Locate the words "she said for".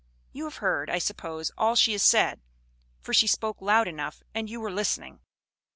1.75-3.13